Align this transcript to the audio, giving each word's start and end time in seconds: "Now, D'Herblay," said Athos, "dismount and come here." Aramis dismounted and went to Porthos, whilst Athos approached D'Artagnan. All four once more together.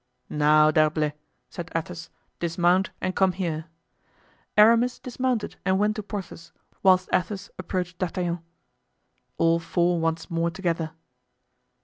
"Now, 0.31 0.71
D'Herblay," 0.71 1.13
said 1.51 1.69
Athos, 1.75 2.09
"dismount 2.39 2.89
and 3.01 3.15
come 3.15 3.33
here." 3.33 3.65
Aramis 4.57 4.97
dismounted 4.97 5.57
and 5.63 5.77
went 5.77 5.95
to 5.95 6.01
Porthos, 6.01 6.51
whilst 6.81 7.07
Athos 7.13 7.51
approached 7.59 7.99
D'Artagnan. 7.99 8.39
All 9.37 9.59
four 9.59 9.99
once 9.99 10.31
more 10.31 10.49
together. 10.49 10.93